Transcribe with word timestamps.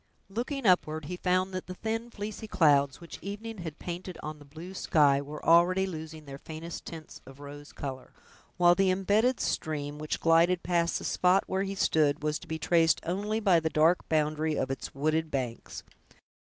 Looking 0.29 0.65
upward, 0.65 1.05
he 1.05 1.15
found 1.15 1.53
that 1.53 1.67
the 1.67 1.75
thin 1.75 2.09
fleecy 2.09 2.47
clouds, 2.47 2.99
which 2.99 3.19
evening 3.21 3.59
had 3.59 3.77
painted 3.77 4.17
on 4.23 4.39
the 4.39 4.45
blue 4.45 4.73
sky, 4.73 5.21
were 5.21 5.45
already 5.45 5.85
losing 5.85 6.25
their 6.25 6.39
faintest 6.39 6.87
tints 6.87 7.21
of 7.27 7.39
rose 7.39 7.71
color, 7.71 8.11
while 8.57 8.73
the 8.73 8.89
imbedded 8.89 9.39
stream, 9.39 9.99
which 9.99 10.19
glided 10.19 10.63
past 10.63 10.97
the 10.97 11.05
spot 11.05 11.43
where 11.45 11.61
he 11.61 11.75
stood, 11.75 12.23
was 12.23 12.39
to 12.39 12.47
be 12.47 12.57
traced 12.57 12.99
only 13.03 13.39
by 13.39 13.59
the 13.59 13.69
dark 13.69 14.09
boundary 14.09 14.55
of 14.55 14.71
its 14.71 14.95
wooded 14.95 15.29
banks. 15.29 15.83